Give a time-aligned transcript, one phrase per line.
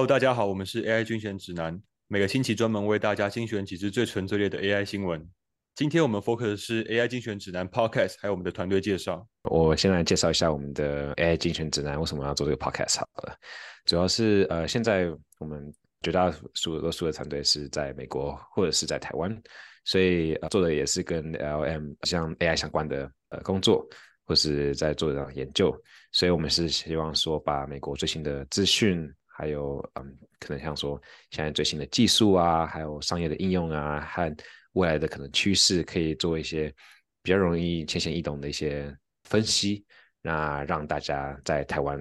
[0.00, 1.78] Hello，大家好，我们是 AI 精选指南，
[2.08, 5.22] 每个星期专门为大家精选几支最纯最烈的 AI 新闻。
[5.74, 9.28] 今天我们 focus 是 AI 精选指南 Podcast，还有我们的团队介绍。
[9.42, 13.36] 我先来介绍一下我们的 AI 精选指南为什么要做这个 Podcast 好了，
[13.84, 15.06] 主要是呃，现在
[15.38, 15.70] 我们
[16.00, 19.30] 绝大多数的团队是在美国或者是在台湾，
[19.84, 23.86] 所以、做的也是跟 LM 像 AI 相关的呃工作，
[24.24, 25.78] 或是在做这样研究，
[26.12, 29.06] 所以我们是希望说把美国最新的资讯。
[29.40, 34.36] 还有，嗯，可能像说现在最新的技术啊，还有商业的应用啊，和
[34.72, 36.70] 未来的可能趋势，可以做一些
[37.22, 39.82] 比较容易浅显易懂的一些分析，
[40.20, 41.98] 那让大家在台湾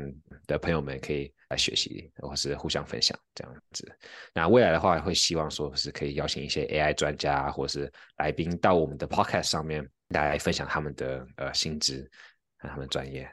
[0.47, 3.89] 的朋友们可以来学习，或是互相分享这样子。
[4.33, 12.05] 那未来的话，会希望说是可以邀请一些 AI 专家或是来宾到我们的 Podcast 上面来分享他们的呃薪资
[12.57, 13.31] 和他们专业。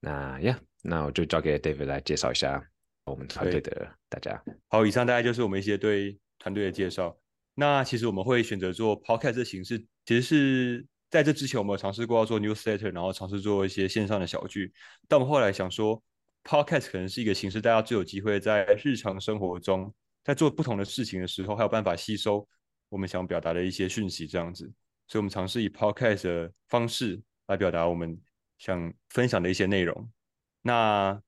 [0.00, 2.66] 那呀，那我就交给 David 来介绍一下。
[3.04, 7.16] 我们团队的大家好，以上大概就是我们一些对团队的介绍。
[7.54, 14.72] 那其实我们会选择做 podcast 的形式，其实是在这之前我们有尝试过要做 newsletter，然后尝试做一些线上的小剧。
[15.08, 16.02] 但我们后来想说
[16.44, 19.92] ，podcast 可能是一个形式，大家最有机会在日常生活中，
[20.24, 22.46] 在做不同的事情的时候，还有办法吸收
[22.88, 24.64] 我们想表达的一些讯息，这样子。
[25.08, 28.18] 所以我们尝试以 podcast 的方式来表达我们
[28.58, 30.10] 想分享的一些内容。
[30.62, 31.20] 那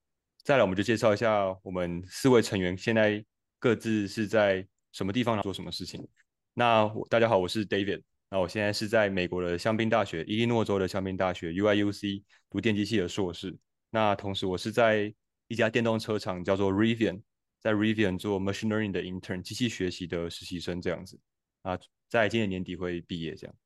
[0.44, 3.24] 再来，我们就介绍一下我们四位成员现在
[3.58, 6.06] 各自是在什么地方做什么事情。
[6.52, 8.02] 那大家好，我是 David。
[8.28, 13.56] 那我现在是在美国的香槟大学，伊利诺州的香槟大学 UIUC 读电机系的硕士。
[13.88, 15.14] 那同时，我是在
[15.48, 17.22] 一家电动车厂叫做 Rivian，
[17.58, 21.18] 在 Rivian 做 Machine Learning 的 Intern，机器学习的实习生这样子。
[21.62, 21.78] 啊，
[22.10, 23.56] 在今年年底会毕业这样。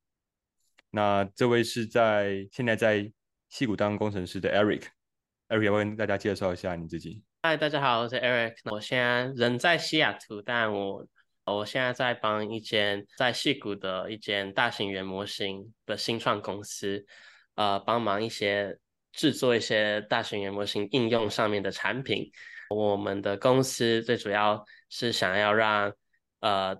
[0.91, 3.11] 那这位是在现在在
[3.49, 4.83] 戏谷当工程师的 Eric。
[5.49, 7.23] Eric，要跟大家介绍一下你自己。
[7.41, 8.53] 嗨，大家好，我是 Eric。
[8.71, 11.03] 我现在人在西雅图，但我
[11.43, 17.03] 我现在在帮一间在戏谷的一间大型语言模型的新创公司，
[17.55, 18.77] 呃，帮忙一些
[19.11, 22.31] 制作一些大型语言模型应用上面的产品。
[22.69, 25.91] 我们的公司最主要是想要让
[26.41, 26.79] 呃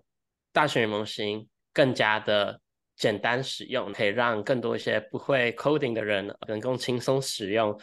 [0.54, 2.62] 大型语言模型更加的
[2.96, 7.76] 简单使用，可以让更多一些不会 coding 的人能够轻松使用。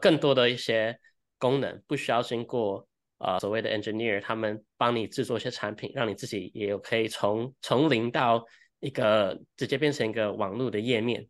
[0.00, 0.98] 更多的一些
[1.38, 2.86] 功能不需要经过
[3.18, 8.44] 呃所谓的 engineer，他们帮你制作一些产品，让你自己也有可以从从零到
[8.80, 11.26] 一个直接变成一个网络的页面，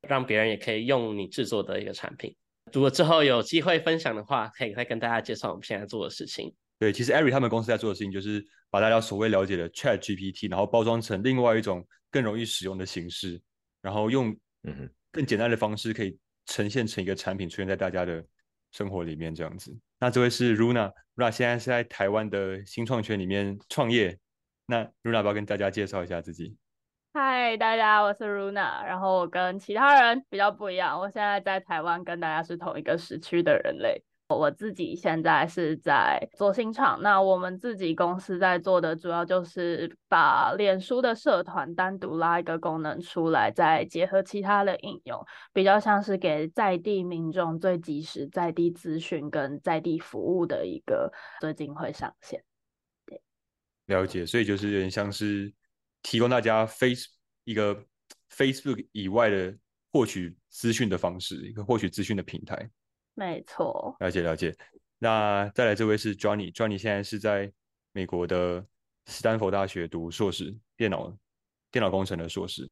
[0.00, 2.34] 让别人也可以用你制作的一个产品。
[2.72, 6.54] 如果之后有机会分享的话，可以再跟大家介绍我们现在做的事情。
[6.78, 13.40] 对，其实 Ari 他们公司在做的事情就是把大家所谓了解的 Chat GPT，然后包装成另外一种更容易使用的形式，
[13.80, 16.18] 然后用嗯更简单的方式可以。
[16.46, 18.24] 呈现成一个产品出现在大家的
[18.70, 19.76] 生活里面这样子。
[19.98, 24.18] 那这位是 Runa，Runa 现在是在台湾的新创圈里面创业。
[24.66, 26.56] 那 Runa 要不要跟大家介绍一下自己？
[27.14, 28.84] 嗨，大家，我是 Runa。
[28.84, 34.02] 然后我跟其他人比较不一样，我现在在台湾跟大家是同一个时区的人类。
[34.36, 52.42] 我自己现在是在做新创，那我们自己公司在做的主要就是把脸书的社团单独拉一个功能出来，再结合其他的应用，比较像是给在地民众最及时在地资讯跟在地服务的一个，最近会上线。
[53.06, 53.20] 对，
[53.86, 55.52] 了解，所以就是有点像是
[56.02, 57.08] 提供大家 Face
[57.44, 57.84] 一个
[58.30, 59.56] Facebook 以外的
[59.92, 62.70] 获取资讯的方式，一个获取资讯的平台。
[63.14, 64.56] 没错，了解了解。
[64.98, 67.52] 那再来这位是 Johnny，Johnny 现在是在
[67.92, 68.64] 美国的
[69.04, 71.14] 斯坦福大学读硕士，电脑
[71.70, 72.66] 电脑工程的硕士。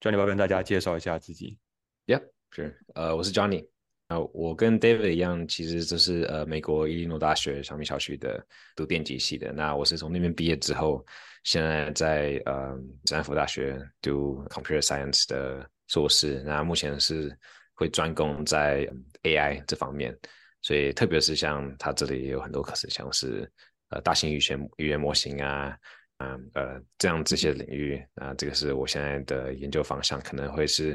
[0.00, 1.58] Johnny，要不要跟大家介绍一下自己
[2.06, 3.66] ？Yeah，是，呃，我是 Johnny。
[4.06, 8.46] 啊，我跟 David 一样，其实就是呃美国伊利诺大学小米小学的
[8.76, 9.52] 读电机系的。
[9.52, 11.04] 那我是从那边毕业之后，
[11.42, 12.76] 现在在呃
[13.06, 16.40] 斯坦福大学读 Computer Science 的硕士。
[16.44, 17.36] 那目前是。
[17.82, 18.88] 会专攻在
[19.24, 20.16] AI 这方面，
[20.62, 23.50] 所以特别是像它这里也有很多课程，像是
[23.88, 25.76] 呃大型语言语言模型啊，
[26.18, 30.94] 嗯呃这样这些领域啊，这个是我现在的研究方向，可能会是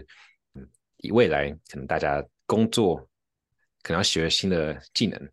[0.54, 0.66] 嗯
[1.12, 2.96] 未来可能大家工作
[3.84, 5.30] 可能要学新的技能，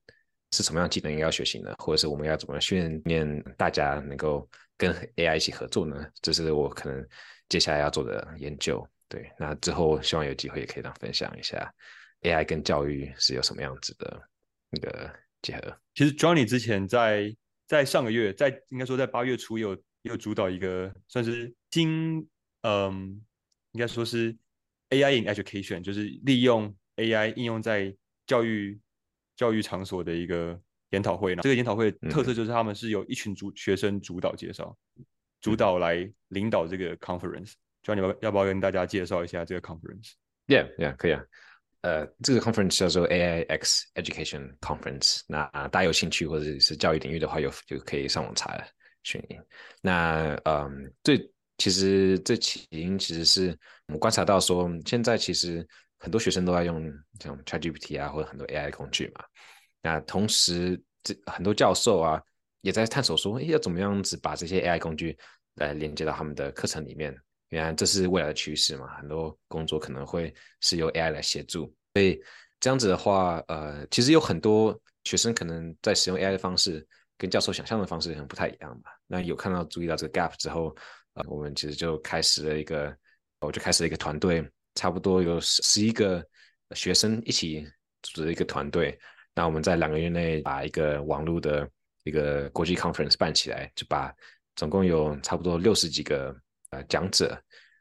[0.51, 1.73] 是什么样技能应该要学习呢？
[1.79, 6.05] 或者是我们要怎么训练大家能够跟 AI 一起合作呢？
[6.21, 7.07] 这是我可能
[7.49, 8.85] 接下来要做的研究。
[9.09, 11.73] 对，那之后希望有机会也可以让分享一下
[12.23, 14.21] AI 跟教育是有什么样子的
[14.71, 15.79] 那个结合。
[15.95, 17.35] 其实 Johnny 之前在
[17.67, 22.27] 在上个月，在应该说在八月初有有主导一个算是新
[22.63, 23.23] 嗯，
[23.73, 24.35] 应该说是
[24.91, 27.95] AI in education，就是利用 AI 应用在
[28.27, 28.81] 教育
[29.37, 30.59] 教育场所的一个
[30.91, 31.37] 研讨会。
[31.37, 34.77] 这个研讨会的特色就是他们是由一群主学生主导介绍，
[35.41, 37.53] 主导来领导这个 conference。
[37.85, 41.23] 就你要要不要跟大家介绍一下这个 conference？Yeah, yeah，可以啊。
[41.83, 45.21] 呃，这个 conference 叫做 AIX Education Conference。
[45.29, 48.59] 那、大家有兴趣或者是教育领域的话，有就可以上网查
[49.03, 49.23] 询。
[49.83, 53.49] 那嗯，最其实这起因其实是
[53.87, 55.67] 我们观察到说，现在其实
[55.99, 56.91] 很多学生都在用
[57.21, 59.23] 像 ChatGPT 啊，或者很多 AI 工具嘛。
[59.83, 62.19] 那同时，这很多教授啊
[62.63, 65.19] 也在探索说，诶要怎么样子把这些 AI 工具
[65.57, 67.15] 来连接到他们的课程里面。
[67.51, 72.21] 原来这是未来的趋势嘛，很多工作可能会是由 AI 来协助，所以
[72.59, 76.85] 这样子的话，呃，其实有很多学生可能在使用 AI 的方式
[77.17, 78.91] 跟教授想象的方式可能不太一样吧。
[79.07, 80.75] 那有看到注意到这个 gap 之后，
[81.13, 82.93] 呃，我们其实就开始了一个，
[83.41, 84.45] 我就开始了一个团队，
[84.75, 86.27] 差不多有十十一个
[86.75, 87.65] 学生一起
[88.03, 88.99] 组织一个团队。
[89.35, 91.69] 那我们在两个月内把一个网络的
[92.03, 94.13] 一个国际 conference 办起来，就把
[94.57, 96.35] 总共有差不多六十几个。
[96.75, 97.41] 呃，讲者，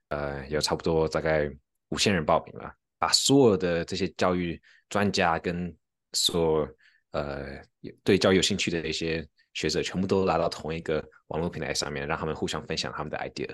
[0.10, 1.50] 呃，有差不多大概
[1.90, 5.76] 五千人报名了，把所有的这些教育专家跟
[6.14, 6.68] 所
[7.12, 7.60] 呃
[8.04, 13.48] 对教育有兴趣的一些学者，全部都拉到同一个网络平台上面，让他们互相分享他们的 idea，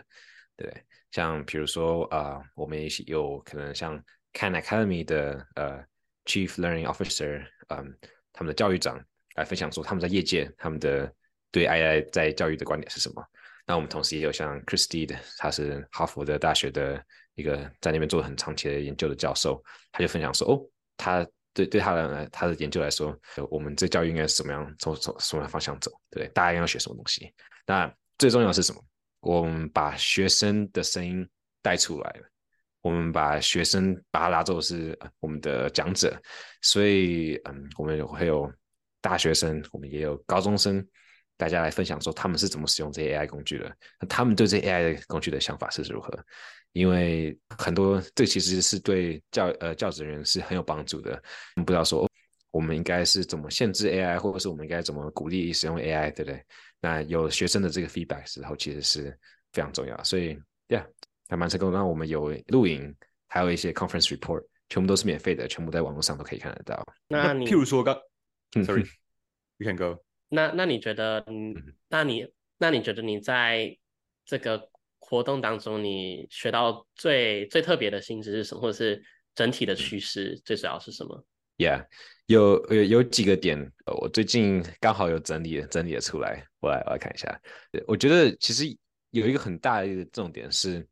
[0.58, 0.84] 对不对？
[1.12, 3.98] 像比如说啊、我们也有可能像
[4.34, 5.82] Khan Academy 的呃
[6.26, 7.98] Chief Learning Officer，嗯，
[8.34, 9.02] 他们的教育长
[9.36, 11.12] 来分享说他们在业界他们的
[11.50, 13.26] 对 AI 在教育的观点是什么。
[13.70, 17.00] 那我们同时也有像 Christy 的，他是哈佛的大学的
[17.36, 20.60] 一个在那边做很长期的研究的教授，他就分享说，哦，
[20.98, 21.24] 他
[21.54, 23.16] 对对他的他的研究来说，
[23.52, 27.32] 我们这教育应该是怎么样从从什么方向走，对，大家应该要学什么东西。
[27.68, 28.84] 那最重要是什么？
[29.20, 31.30] 我们把学生的声音
[31.62, 32.28] 带出来了，
[32.82, 36.20] 我们把学生把他拉做是我们的讲者，
[36.64, 38.52] 所以嗯，我们会有
[39.00, 40.84] 大学生，我们也有高中生。
[41.40, 46.14] 大家来分享说他们是怎么使用这些 AI 工具的，那他们对这 AI 工具的想法是如何？
[46.74, 51.20] 因为很多这其实是对教呃教职人员是很有帮助的。
[51.56, 52.06] 不知道说
[52.52, 56.44] 我们应该是怎么限制 AI，或者是我们应该怎么鼓励使用 AI，对不对？
[56.82, 59.18] 那有学生的这个 feedback 时候，其实是
[59.54, 60.04] 非常重要。
[60.04, 60.38] 所以
[60.68, 60.86] ，Yeah，
[61.30, 61.72] 还蛮成功。
[61.72, 62.94] 那我们有录影，
[63.30, 66.86] 还有一些 conference report，全部都是免费的，全部在网络上都可以看得到。
[67.08, 67.98] 那你譬如说刚
[68.56, 70.04] 嗯，Sorry，You can go。
[70.30, 71.54] 那那你觉得，嗯，
[71.90, 72.28] 那你
[72.58, 73.78] 那你觉得你在
[74.26, 79.04] 这个活动当中，你学到最最特别的心知是什么，或者是
[79.34, 81.26] 整体的趋势最主要是什么
[81.58, 81.86] ？Yeah，
[82.28, 87.42] 有有有几个点，呃，我最近刚好有整理整理了出来，我来我来看一下。
[87.88, 88.66] 我觉得其实
[89.10, 90.88] 有一个很大的一个重点是，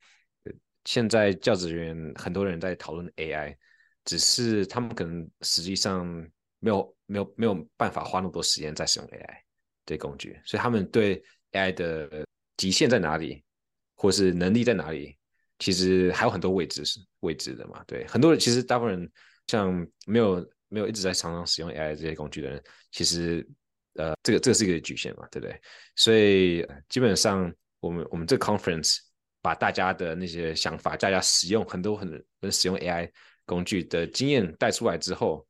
[0.86, 3.56] 现在教职人员很多人在讨论 AI，
[4.04, 6.28] 只是他们可能实际上
[6.67, 9.37] 没有没有没有办法花那么多时间在使用 AI
[9.85, 11.23] 这工具，所以他们对
[11.53, 12.25] AI 的
[12.57, 13.41] 极限在哪里，
[13.95, 15.17] 或是能力在哪里，
[15.59, 17.81] 其实还有很多未知是未知的嘛。
[17.87, 19.11] 对，很多人其实大部分人
[19.47, 23.47] 像没有没有一直在常常使用 AI 这些工具的人，其实
[23.93, 25.57] 呃这个这个是一个局限嘛，对不对？
[25.95, 28.97] 所以基本上我们我们这个 conference
[29.41, 33.09] 把大家的那些想法，大家使用很多很多人使用 AI
[33.45, 35.47] 工具的经验带出来之后。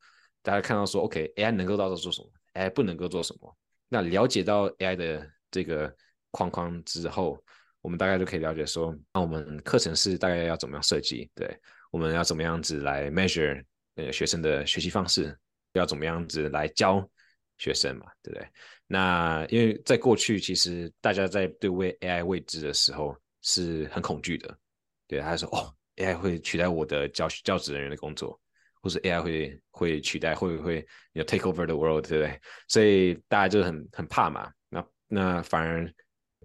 [0.47, 3.53] 大家看到说，OK，AI 能够到做什么，AI 不能够做什么。
[3.89, 5.93] 那了解到 AI 的这个
[6.31, 7.37] 框框之后，
[7.81, 11.29] 我们大概就可以了解说，那我们课程是大概要怎么样设计？
[11.35, 11.53] 对，
[11.91, 13.61] 我们要怎么样子来 measure
[13.95, 15.37] 呃学生的学习方式，
[15.73, 17.05] 要怎么样子来教
[17.57, 18.47] 学生嘛，对不对？
[18.87, 24.57] 那因为在过去，其实大家在对未 AI 未知的时候是很恐惧的，
[25.07, 28.39] 对，他说哦，AI 会取代我的教教职人员的工作。
[28.81, 32.39] 或是 AI 会会取代，会不会有 take over the world，对不对？
[32.67, 34.51] 所以大家就很很怕嘛。
[34.69, 35.91] 那那反而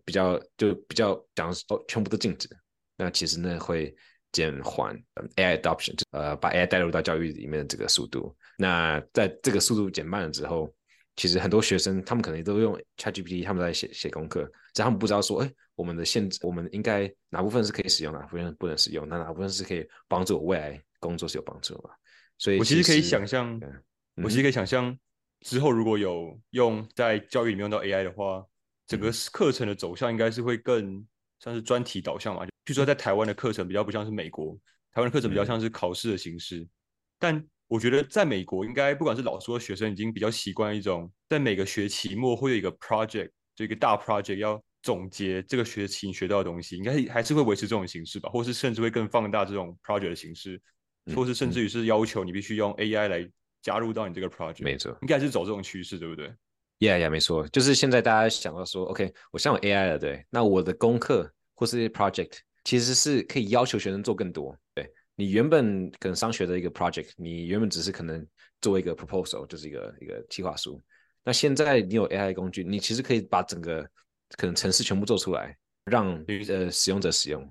[0.04, 2.48] 比较就比较讲哦，全部都禁止。
[2.96, 3.94] 那其实呢会
[4.32, 4.96] 减缓
[5.36, 8.36] AI adoption，呃，把 AI 带入到教育里面的这个速度。
[8.56, 10.72] 那在这个速度减慢了之后，
[11.16, 21.90] 其实很多学生他们可能都用 ChatGPT，他们在写写功课，只他们不知道说，哎，我们的限制，我们应该哪部分是可以使用，哪部分不能使用，那哪部分是可以帮助我未来工作是有帮助的。
[22.42, 23.56] 所以我其实可以想象，
[24.16, 24.98] 嗯、我其实可以想象
[25.42, 28.44] 之后如果有用在教育里面用到 AI 的话，
[28.88, 31.06] 整个课程的走向应该是会更
[31.38, 32.44] 像是专题导向嘛。
[32.44, 34.58] 就据说在台湾的课程比较不像是美国，
[34.90, 36.58] 台湾的课程比较像是考试的形式。
[36.62, 36.68] 嗯、
[37.20, 50.60] 但我觉得在美国，应该不管是老师或学生，已经比较习惯一种在每个学期末会有一个 project，就一个大 project 要总结这个学期你学到的东西，应该还是会维持这种形式吧，或是甚至会更放大这种 project 的形式。
[51.14, 53.28] 或是甚至于是要求你必须用 AI 来
[53.62, 56.28] 加入到你这个 project，没错，应该是走这种趋势，对不对
[56.78, 64.56] ？Yeah, yeah，没错，就是现在大家想到说，OK，我现在有 AI 了，对，那我的功课或是 project 其实是可以要求学生做更多。
[64.74, 68.26] 对你原本可能商学的一个 project，你原本只是可能
[68.60, 70.80] 做一个 proposal，就是一个一个计划书。
[71.24, 73.88] 那现在你有 AI 工具，你其实可以把整个
[74.36, 77.42] 可能城市全部做出来，让呃使用者使用，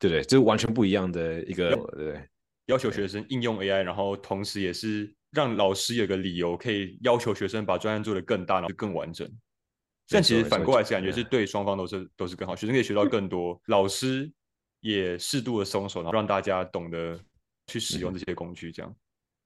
[0.00, 0.22] 对不对？
[0.24, 2.28] 这是完全不一样的一个，对不对？
[2.70, 5.14] 要求学生应用 AI，然后同时也是。
[5.32, 9.30] 让老师有个理由可以要求学生把专案做得更大，然后更完整。
[10.08, 14.28] 但其实反过来是感觉是对双方都是都是更好，学生可以学到更多，老师
[14.80, 17.16] 也适度的松手，然后让大家懂得
[17.68, 18.72] 去使用这些工具。
[18.72, 18.92] 这样，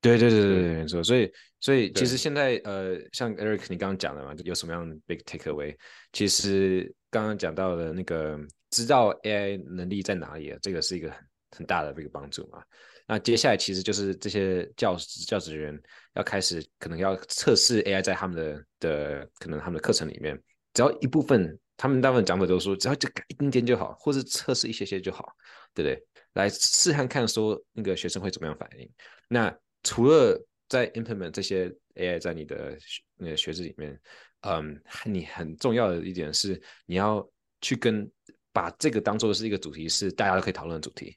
[0.01, 1.05] 对对对对对，没错。
[1.05, 5.77] 所以所以其实现在呃，像 Eric 你刚刚讲的嘛，有什么样的 big takeaway？
[6.13, 8.41] 其实刚刚讲到的那个
[8.71, 11.19] 知道 AI 能力在哪里，这个是一个很
[11.59, 12.63] 很大的一个帮助嘛。
[13.07, 14.97] 那接下来其实就是这些教
[15.27, 15.79] 教职员
[16.15, 20.41] 要开始可能要测试 AI 在他们的的可能他们的课程里面，
[20.73, 25.35] 只要一部分，他们大部分讲法都说只要就改一丁点就好，或是测试一些些就好，
[25.75, 26.07] 对不对？
[26.33, 28.91] 来试看看说那个学生会怎么样反应。
[29.29, 32.77] 那除了在 implement 这些 AI 在你的
[33.17, 34.01] 那个学制里面，
[34.41, 37.25] 嗯，你很重要的一点是你要
[37.61, 38.11] 去跟
[38.51, 41.17] 把这个当做是一个主题，是大家都可以讨论的主题，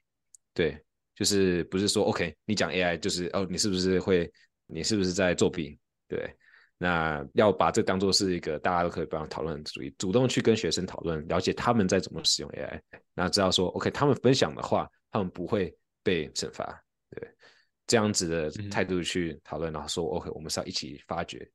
[0.52, 0.78] 对。
[1.18, 4.32] 就是不是说 OK，你讲 AI 就是哦，你是不是会，
[4.66, 5.76] 你是不是在作弊？
[6.06, 6.32] 对，
[6.76, 12.80] 那要把这当做是一个大家都可以帮讨论的主意，主动去跟学生讨论，了解他们在怎么使用 AI，
[13.14, 17.28] 那知道说 OK，他们分享的话，他们不会被惩罚，对，
[17.84, 21.50] 这样子的态度去讨论，然后说 OK，我们是要一起发掘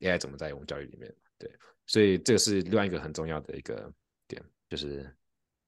[0.00, 1.50] AI 怎么在我们教育里面，对，
[1.86, 3.90] 所以这个是另外一个很重要的一个
[4.28, 5.10] 点，就是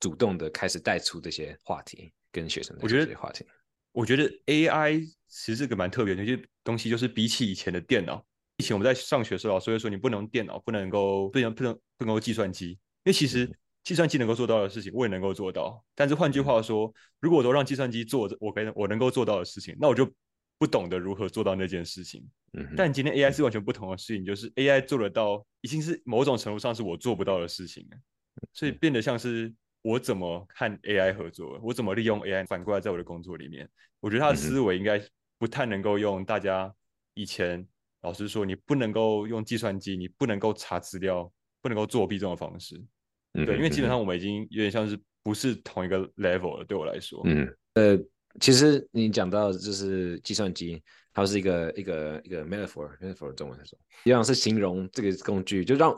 [0.01, 2.13] 主动的开始带出这些话题。
[2.31, 3.45] 跟学生，我觉得话题，
[3.93, 8.25] 我觉得 AI 其实这个蛮特别的，有些东西就是比起以前的电脑，
[8.59, 13.51] 以前我们在上学的时候，老师会说你不能电脑，不能够不能不能不能够计算机，因为其实
[13.83, 15.83] 计算机能够做到的事情，我也能够做到。
[15.95, 20.11] 但是换句话说，如果我都让计算机做我跟我能够做到的事情，那我就
[20.59, 22.23] 不懂得如何做到那件事情。
[22.53, 27.89] 嗯，但今天 AI 是完全不同的事情，就是 AI 做得到，已经是某种程度上是我做不到的事情
[28.53, 29.53] 所以变得像是。
[29.89, 31.59] 我怎么和 AI 合作？
[31.63, 33.67] 我怎么利用 AI 反过来在我的工作里面？
[34.01, 35.01] 我觉得他的思维应该
[35.39, 36.71] 不太能够用大家
[37.15, 37.67] 以前
[38.03, 42.79] 老师说你不能够用计算机，你不能够查资料，不能够作弊这种方式。
[43.33, 46.65] 对，因为基本上我们已经有点像是不是同一个 level 了。
[46.67, 47.99] 对我来说，嗯，呃，
[48.41, 50.83] 其实你讲到就是计算机，
[51.15, 55.95] 它是一个一个一个 metaphor，metaphor 中文来说，一样是形容这个工具，就让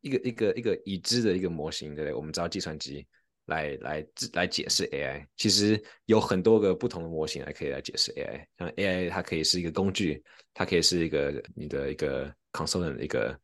[0.00, 2.14] 一个一个一个已知的一个模型，对不对？
[2.14, 3.06] 我们知道计算机。
[3.46, 8.46] 来来来解释 AI，其实有很多个不同的模型来可以来解释 AI。
[8.58, 10.22] 像 AI，它可以是一个工具，
[10.52, 13.38] 它可以是一个你的一个 consultant，一个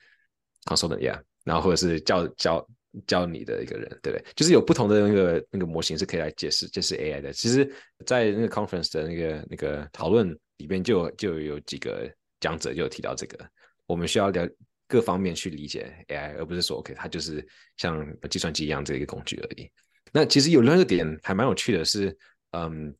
[0.64, 2.68] consultant，然后或者是教教
[3.06, 4.25] 教你的一个人，对不对？
[4.35, 7.32] 就是有不同的那个那个模型是可以来解释解释 AI 的。
[7.32, 7.73] 其实，
[8.04, 13.38] 在那个 conference 的那个那个讨论里边，就就有几个讲者就有提到这个，
[13.87, 14.49] 我们需要了
[14.88, 19.71] 各方面去理解 AI，而不是说 OK，它就是像计算机一样这一个工具而已。
[20.12, 22.16] 那其实有另一个点还蛮有趣的，是，
[22.50, 22.95] 嗯，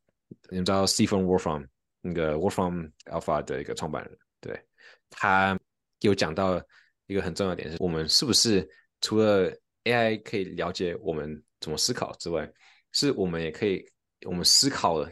[0.49, 1.67] 你知道 Stephen Wolfram
[2.01, 4.59] 那个 Wolfram Alpha 的一个创办人，对，
[5.09, 5.57] 他
[5.99, 6.59] 有讲到
[7.05, 8.67] 一个很重要的点，是我们是不是
[8.99, 9.49] 除了
[9.83, 12.51] AI 可以了解我们怎么思考之外，
[12.91, 13.85] 是我们也可以
[14.25, 15.07] 我们思考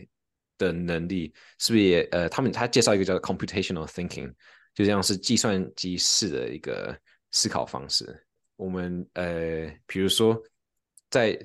[0.58, 4.34] 的能力是不是也呃，他们他介绍一个叫做 computational thinking，
[4.74, 6.98] 就像是计算机式的一个
[7.32, 8.26] 思考方式。
[8.56, 10.42] 我们呃，比如说
[11.10, 11.38] 在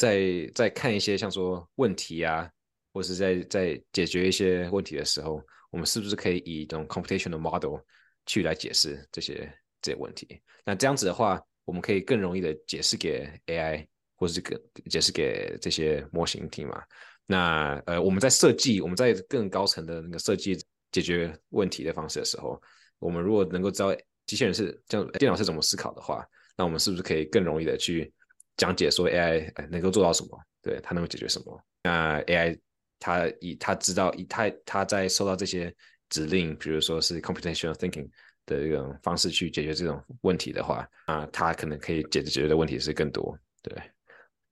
[0.00, 2.50] 在在看一些像说问题啊，
[2.94, 7.78] 或者是在在解决一些问题的时候，我们是不是可以以一种 computational model
[8.24, 9.52] 去来解释这些
[9.82, 10.40] 这些问题？
[10.64, 16.82] 那这样子的话，我们可以更容易的解释给 AI，或者是更解释给这些模型听嘛？
[17.26, 20.56] 那呃，我们在设计我们在更高层的那个设计
[20.92, 22.58] 解决问题的方式的时候，
[22.98, 26.26] 我们如果能够知道机器人是这样，电脑是怎么思考的话，
[26.56, 28.10] 那我们是不是可以更容易的去？
[28.56, 31.64] 讲解说 AI 能够做到什么，对它能够解决什么？
[31.82, 32.58] 那 AI
[32.98, 35.74] 它以它知道以它它在收到这些
[36.10, 38.06] 指令，比如说是 computational thinking
[38.44, 43.34] 的一种方式去解决这种问题的话，啊，它可能可以解决解决的问题是更多。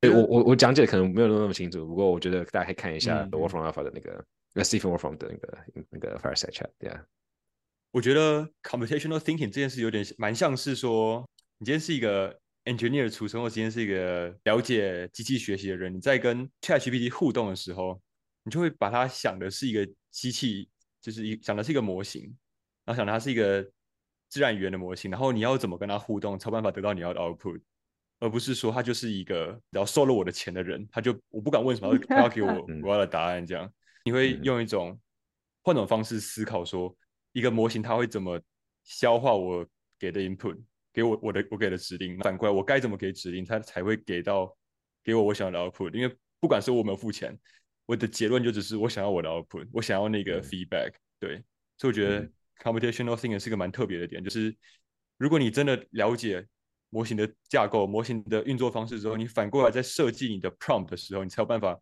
[0.01, 4.25] 对，我我我讲解可能没有那么清楚，不过我觉得大家可以看一下 Work from Alpha 的那个
[4.65, 5.59] Stephen Work from 的那个
[5.91, 6.71] 那个 Fireside Chat。
[6.79, 7.05] 对啊，
[7.91, 11.29] 我觉得 computational thinking 这件事有点蛮像是说，
[11.59, 12.41] 你今天是一个。
[12.69, 18.01] Engineer 出身，或今天是一个了解机器学习的人，你在跟 ChatGPT 互动的时候，
[18.43, 20.69] 你就会把它想的是一个机器，
[21.01, 22.23] 就是一想的是一个模型，
[22.85, 23.67] 然后想它是一个
[24.29, 27.61] 自然语言的模型，然后你要怎么跟它互动，才有办法得到你要的 output，
[28.21, 33.73] 而不是说它就是一个只要收了我的钱的人，他就我不管问什么，他要给我我要的答案这样。
[34.05, 34.99] 你会用一种
[35.63, 36.97] 换种方式思考，说
[37.33, 38.41] 一个模型它会怎么
[38.85, 39.67] 消化我
[39.99, 40.59] 给的 input，
[40.93, 44.57] 给我我的我给的指令，反过来我该怎么给指令，他才会给到
[45.03, 45.93] 给我我想要的 output。
[45.95, 47.39] 因为不管是我没有付钱，
[47.87, 50.93] 我的结论就只是我想要我的 output，我想要那个 feedback。
[51.19, 51.43] 对，
[51.77, 52.31] 所以我觉得。
[52.61, 54.53] Computational thinking 是个蛮特别的点，就是
[55.17, 56.45] 如果你真的了解
[56.91, 61.81] 模型的架构、模型的运作方式之后，你反过来在设计你的 prompt 的时候，你才有办法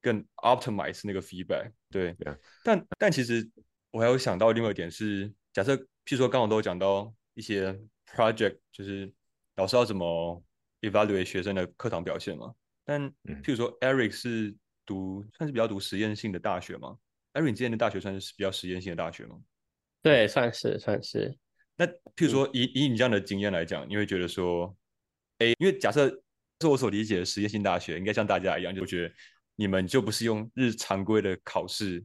[0.00, 1.70] 更 optimize 那个 feedback。
[1.90, 2.16] 对，
[2.64, 3.46] 但但其实
[3.90, 9.12] 我还有想到另外一点是，假设譬如说刚刚都有讲到一些 project，就是
[9.56, 10.42] 老师要怎么
[10.80, 12.54] evaluate 学生的课堂表现嘛。
[12.84, 13.10] 但
[13.42, 16.96] 譬如说 Eric 是读算是比较读实验性的大学吗
[17.34, 19.36] ？Eric 你之前的大学算是比较实验性的大学吗？
[20.02, 21.36] 对，算是算是。
[21.76, 24.74] 那譬如说，以以你这样的经验来讲，你会觉得说，
[25.38, 26.08] 哎，因为假设
[26.60, 29.14] 是我所理解的实验性大学，应该像大家一样，就觉得
[29.56, 32.04] 你们就不是用日常规的考试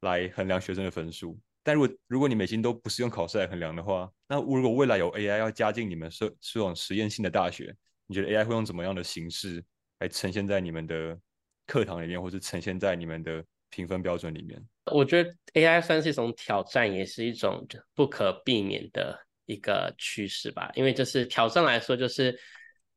[0.00, 1.38] 来衡量学生的分数。
[1.62, 7.74] 但如果如果你每星都不是用考试来衡量的话，那如果未来有 AI 要加进你们是这种实验性的大学，
[8.06, 9.62] 你觉得 AI 会用怎么样的形式
[10.00, 11.18] 来呈现在你们的
[11.66, 14.60] 课堂里面，或是呈现在你们的评分标准里面？
[14.92, 17.64] 我觉得 AI 算是一种挑战，也是一种
[17.94, 19.16] 不可避免的
[19.46, 20.70] 一个趋势吧。
[20.74, 22.36] 因为就是挑战来说，就是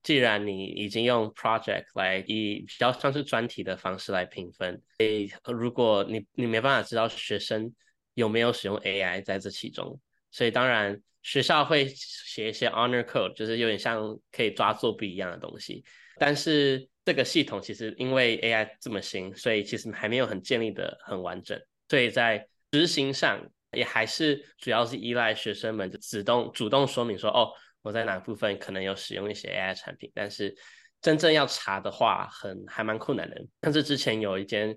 [0.02, 7.72] 既然你已经用 project 来以比较像是专题的方式来评分，诶，如果你你没办法知道学生
[8.16, 9.98] 有没有使用 AI 在这其中，
[10.32, 14.02] 所以当然学校会写一些 honor code，就是有点像
[14.32, 15.86] 可以抓作弊一样的东西，
[16.18, 21.60] 但是这个系统其实因为 AI 这么新，所以其实还没有很建立的很完整。
[21.88, 23.40] 所以在执行上
[23.74, 27.52] 也还是主要是依赖学生们主动主动说明说哦，
[27.84, 30.56] 我在哪部分可能有使用一些 AI 产品，但是
[31.02, 33.40] 真正要查的话，很还蛮困难的。
[33.60, 34.76] 但是之前有一间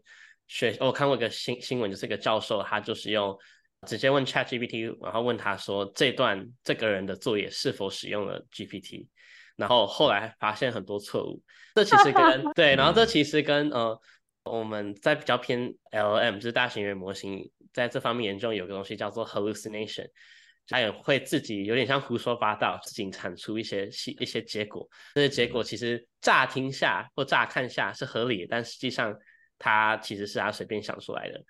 [0.48, 3.38] 学，我看过一个新新闻，就是一个教授，他就是用
[3.86, 9.06] 直接问 ChatGPT，然后问他说这段这个人的作业是否使用了 GPT，
[9.54, 11.40] 然后后来发现很多错误。
[11.76, 14.00] 这其实跟 对，然后这其实跟呃。
[14.44, 20.08] 我们在比较偏 LM，就是大型语言模型，在这方面研究有个东西叫做 hallucination，
[20.66, 24.88] 他也会自己有点像胡说八道，自己产出一些细一些结果。
[25.14, 29.14] 这些结果其实乍听下或乍看下是合理，但实际上
[29.58, 31.42] 它其实是他随便想出来的。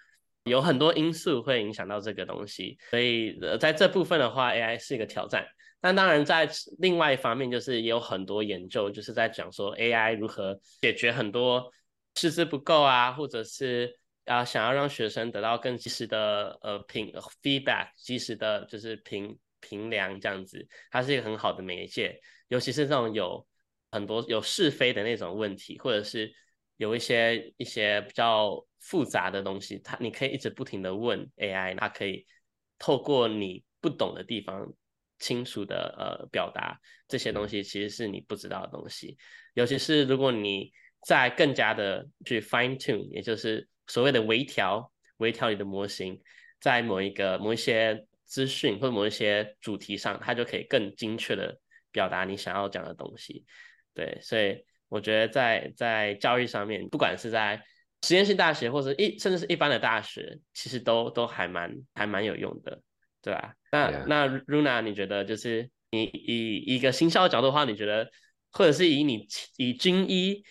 [0.45, 5.47] 有很多因素会影响到这个东西，所以呃在这部分的话，AI 是一个挑战。
[5.81, 11.71] 但当然在另外一方面，就是也有很多研究就是在讲说 AI 如何解决很多。
[12.15, 22.21] 师资不够啊，或者是啊，想要让学生得到更及时的呃评 feedback，及时的就是评评量这样子，它是一个很好的媒介。
[22.49, 23.47] 尤其是这种有
[23.93, 26.33] 很多有是非的那种问题，或者是
[26.79, 32.25] 有一些一些比较复杂的东西，它你可以一直不停的问 AI，它可以
[32.79, 34.73] 透过你不懂的地方，
[35.19, 39.19] 清楚的呃表达这些东西，其实是你不知道的东西。
[39.55, 40.73] 尤其是如果你
[41.07, 46.21] 在更加的去 fine tune，也就是所谓的微调，微调你的模型，
[46.61, 51.59] 在某一个某一些资讯或某一些主题上，它就可以更精确的
[51.91, 53.45] 表达你想要讲的东西。
[53.95, 57.63] 对，所以我觉得在在教育上面，不管是在
[58.03, 62.81] 实验性大学或者一甚至是一般的大学，其实都都还蛮还蛮有用的，
[63.23, 63.55] 对吧？
[63.73, 68.11] 那那 Runa，你觉得就是你以一个新校的角度的话，你觉得
[68.53, 70.45] 或者是以你以军医。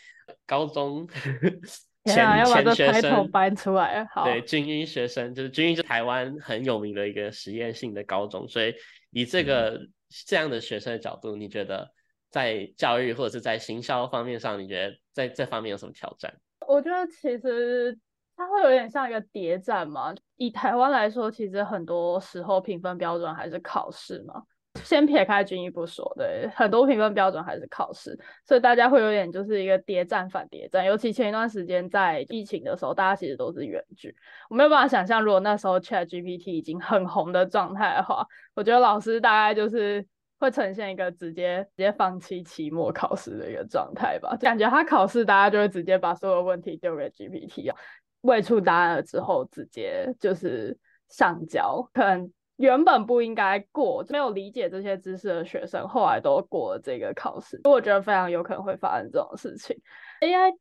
[0.46, 1.08] 高中
[2.04, 8.76] 前前学生搬出来， 好，对，军医学生就是军医，是台湾很有名的一个实验性的高中，所以
[9.12, 9.80] 以这个
[10.26, 11.90] 这样的学生的角度，你觉得
[12.38, 16.32] 在教育或者是在行销方面上，你觉得在这方面有什么挑战？
[16.68, 17.98] 我觉得其实
[18.36, 20.14] 它会有点像一个谍战嘛。
[20.36, 24.44] 以台湾来说，其实很多时候评分标准还是考试嘛。
[24.84, 30.86] 先撇开军医不说，对很多评分标准还是考试，所以大家会有点就是一个谍战反谍战。
[30.86, 34.16] 尤其前一段时间在疫情的时候，大家其实都是远距，
[34.52, 38.24] 我没有办法想象，如果那时候 Chat GPT 已经很红的状态的话，
[38.54, 40.06] 我觉得老师大概就是
[40.40, 44.36] 会呈现一个直接直接放弃期末考试的一个状态吧。
[44.40, 47.78] 感觉他考试，大家就会直接把所有问题丢给 GPT 啊，
[48.22, 50.78] 喂出答案了之后，直接就是
[51.10, 52.32] 上交，可能。
[52.58, 59.80] 原本不应该过，没有理解这些知识的学生，后来都过了这个考试，我觉得非常有可能会发生这种事情。
[60.22, 60.52] AI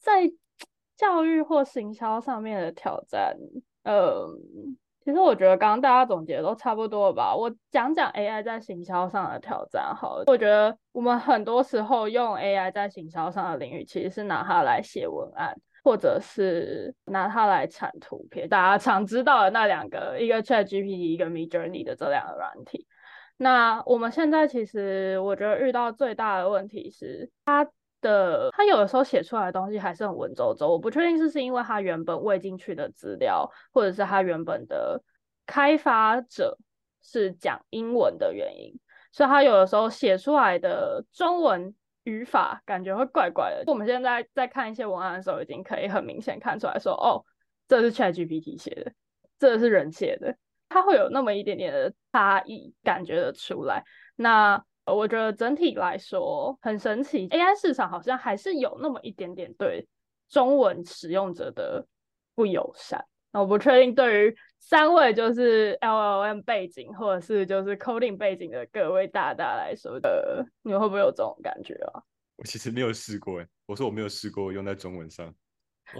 [0.00, 0.28] 在
[0.96, 3.36] 教育或行销上面的挑战，
[3.84, 4.26] 呃，
[5.06, 7.32] 其实我觉得刚刚大家总结都差不多吧。
[7.32, 10.24] 我讲讲 AI 在行销上的挑战好了。
[10.26, 18.48] 我觉得我们很多时候用 AI 在行销上的领域，其实是拿它来写文案，或者是拿它来产图片。
[18.48, 22.88] 大家常知道的那两个，一个 ChatGPT，一个 Midjourney 的这两个软体。
[23.36, 27.64] 那我们现在其实我觉得遇到最大的问题是，它
[28.06, 30.66] 的他有的时候写出来的东西还是很文绉绉。
[30.68, 35.02] 我不确定是是因为他原本喂进去的资料，或者是他原本的
[35.44, 36.56] 开发者
[37.02, 38.78] 是讲英文的原因，
[39.12, 43.64] 所以他有的时候写出来的中文语法感觉会怪怪的。
[43.66, 47.24] 我们现在在看一些文案的时候，已经可以很明显看出来说，哦，
[47.68, 48.92] 这是 ChatGPT 写的，
[49.38, 50.36] 这是人写的。
[50.68, 53.84] 它会有那么一点点的差异，感觉得出来。
[54.16, 59.86] 那我觉得整体来说很神奇，AI 市场好像还是有那么一点点对
[60.28, 61.86] 中文使用者的
[62.34, 63.04] 不友善。
[63.32, 72.02] 那我不确定对于三位就是 LLM 背景或者是就是 coding 背景的各位大大来说的，你们会不会有这种感觉啊？
[72.36, 75.34] 我其实没有试过，哎，我说我没有试过用在中文上。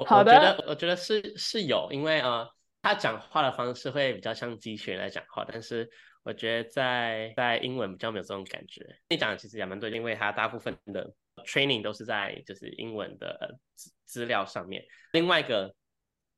[0.06, 2.48] 好的，我觉得我觉得是是有，因为啊。
[2.82, 5.90] 他讲话的方式会比较像机器人来讲话，但是
[6.26, 8.84] 我觉得在在英文比较没有这种感觉。
[9.08, 11.08] 你讲的其实也蛮对，因为它大部分的
[11.46, 14.84] training 都是在就是英文的资资料上面。
[15.12, 15.72] 另外一个，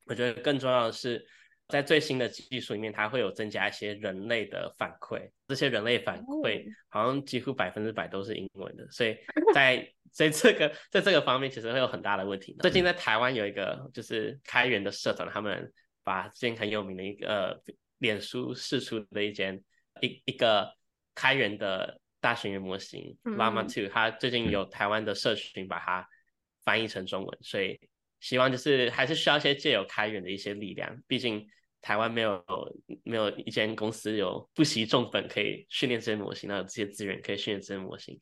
[0.05, 1.27] 我觉得更重要的是，
[1.69, 5.31] 在最新的技术里面，它会有增加一些人类的反馈。
[5.49, 9.17] 这些人类反馈好像几乎百分之百都是英文的，所以
[9.55, 12.55] 在在这个在这个方面其实会有很大的问题。
[12.61, 15.73] 最近在台湾有一个就是开源的社团，他们。
[16.05, 17.63] 把最近很有名的一个
[17.99, 19.63] 脸书试出的一间
[20.01, 20.73] 一一个
[21.15, 26.09] 开源的大型语模型 Llama Two，它最近有台湾的社群把它
[26.65, 27.79] 翻译成中文，所以
[28.21, 31.47] 希望就是还是需要一些借有开源的一些力量，毕竟
[31.81, 32.45] 台湾没有
[33.05, 38.19] 没有一间公司有不惜重本可以训练这些模型，那有这些资源可以训练这些模型。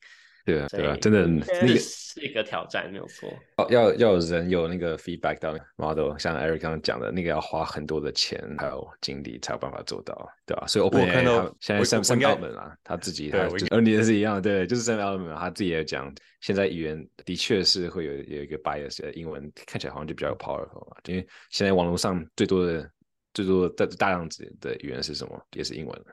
[0.47, 3.29] 对啊，对啊，真的，那个是一个挑战，没有错。
[3.57, 10.65] 哦要要有人有那个 feedback 到 model，像 Eric 刚刚讲的那个要花很多的钱还有精力才有办法做到，对吧？
[10.65, 13.39] 所以 OpenAI 现在三三澳门啊，他自己他
[13.71, 22.89] 呃你也是一样，对，就是三澳门他自己也讲，现在语言的确是会有有一个 bias，英文看起来好像就比较有 powerful 嘛，因为现在网络上最多的
[23.33, 25.37] 最多的大量子的语言是什么？
[25.57, 26.05] 也是英文，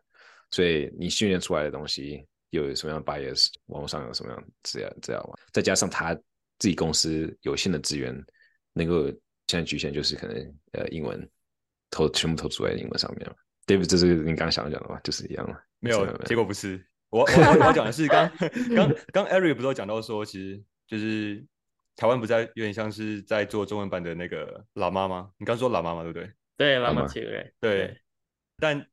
[0.51, 2.27] 所以你训练出来的东西。
[2.55, 5.35] 有什么样的 bias，网络上有什么样资料资料嘛？
[5.53, 6.15] 再加上他
[6.59, 8.15] 自己公司有限的资源，
[8.73, 9.07] 能够
[9.49, 11.29] 现在局限就是可能呃英文
[11.91, 13.35] 投全部投注在英文上面嘛
[13.67, 15.01] ？David，这是你刚刚想讲的吗？
[15.03, 15.59] 就是一样吗？
[15.81, 16.83] 没有，结果不是。
[17.11, 18.31] 我我要讲的是刚
[18.75, 21.45] 刚 刚 Eric 不是讲到说，其实就是
[21.97, 25.31] 台湾不在有点像是在做中文版的那个老妈吗？
[25.39, 26.33] 你刚说老妈妈对不对？
[26.57, 28.01] 对，老妈对对。
[28.59, 28.87] 但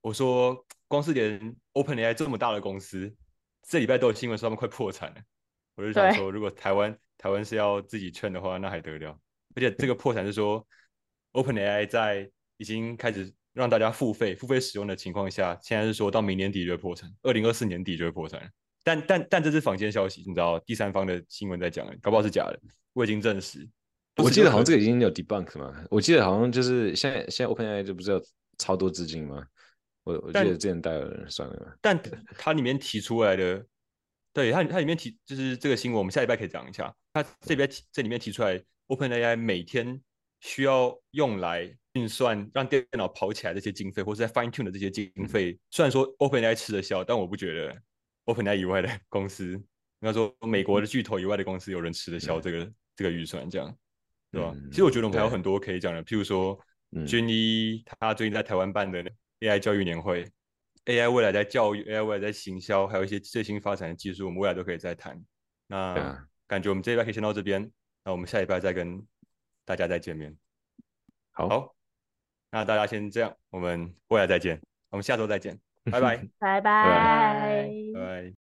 [0.00, 0.64] 我说。
[0.94, 3.12] 光是连 OpenAI 这么大的公司，
[3.68, 5.16] 这礼拜都有新闻说他们快破产了。
[5.74, 9.10] 我就想说，如果台湾台湾是要自己劝的话，那还得了？
[9.56, 10.64] 而且这个破产是说
[11.32, 18.48] ，OpenAI 在已经开始让大家付费、付费使用的情况下，现在是说到明年底就会破产，二零二四年底就会破产。
[18.84, 22.60] 但但但这是坊间消息，你知道，第三方的新闻在讲，搞不好是假的，
[22.92, 23.68] 我已经证实。
[24.16, 25.74] 我记得好像这个已经有 debunk 嘛？
[25.90, 28.22] 我记得好像就是现在现在 OpenAI 这不是有
[28.58, 29.44] 超多资金吗？
[30.04, 31.98] 我我记得之前带的人算了，但
[32.36, 33.66] 它里面提出来的，
[34.34, 36.94] 对它它里面提就是这个新闻，我们下礼拜可以讲一下。
[37.14, 39.98] 它这边这里面提出来，OpenAI 每天
[40.40, 45.58] 需要用来运算让电脑跑起来这些经费，或是在 fine tune 的这些经费。
[45.70, 47.74] 虽然说 OpenAI 吃得消，但我不觉得
[48.26, 49.62] OpenAI 以外的公司，应
[50.02, 53.74] 该说美国的巨头以外的公司有人吃得消这个这个预算，这样
[54.30, 54.54] 对吧？
[54.70, 56.60] 其实我觉得我们还有很多可以讲的，譬如说
[57.06, 59.02] 军医他最近在台湾办的。
[59.44, 60.26] AI 教育年会
[60.86, 65.22] ，AI 未来在教育，AI 未来在行销，还有一些最新发展的技术，我们未来都可以再谈。
[65.66, 67.70] 那感觉我们这一拜可以先到这边，
[68.04, 69.06] 那我们下一拜再跟
[69.66, 70.34] 大家再见面。
[71.32, 71.74] 好，
[72.50, 78.43] 那大家先这样，我们未来再见，我们下周再见，拜拜， 拜拜，拜拜。